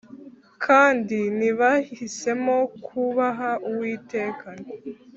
[0.65, 4.47] Kandi ntibahisemo kubaha Uwiteka